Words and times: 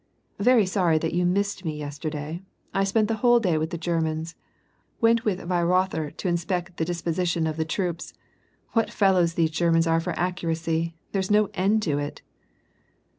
"Very 0.49 0.65
sorry 0.65 0.97
that 0.97 1.13
you 1.13 1.27
missed 1.27 1.63
me 1.63 1.77
yesterday. 1.77 2.41
I 2.73 2.83
spent 2.85 3.07
the 3.07 3.17
whole 3.17 3.39
day 3.39 3.59
with 3.59 3.69
the 3.69 3.77
Germans. 3.77 4.33
Went 4.99 5.23
with 5.25 5.39
Weirother 5.41 6.09
to 6.17 6.27
in 6.27 6.37
spect 6.37 6.77
the 6.77 6.85
disposition 6.85 7.45
of 7.45 7.55
the 7.55 7.65
troops. 7.65 8.11
What 8.71 8.89
fellows 8.89 9.35
these 9.35 9.51
6er* 9.51 9.71
mans 9.73 9.85
are 9.85 9.99
for 9.99 10.17
accuracy; 10.17 10.95
there's 11.11 11.29
no 11.29 11.51
end 11.53 11.83
to 11.83 11.99
it 11.99 12.23